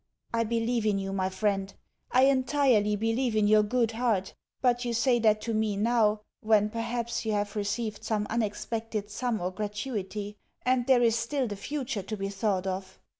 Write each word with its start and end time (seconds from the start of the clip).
I 0.33 0.43
believe 0.45 0.87
in 0.87 0.97
you, 0.97 1.13
my 1.13 1.29
friend 1.29 1.71
I 2.11 2.23
entirely 2.23 2.95
believe 2.95 3.35
in 3.35 3.47
your 3.47 3.61
good 3.61 3.91
heart; 3.91 4.33
but, 4.59 4.83
you 4.83 4.95
say 4.95 5.19
that 5.19 5.41
to 5.41 5.53
me 5.53 5.77
now 5.77 6.21
(when, 6.39 6.71
perhaps, 6.71 7.23
you 7.23 7.33
have 7.33 7.55
received 7.55 8.03
some 8.03 8.25
unexpected 8.27 9.11
sum 9.11 9.39
or 9.39 9.51
gratuity) 9.51 10.37
and 10.65 10.87
there 10.87 11.03
is 11.03 11.15
still 11.15 11.45
the 11.45 11.55
future 11.55 12.01
to 12.01 12.17
be 12.17 12.29
thought 12.29 12.65
of. 12.65 12.99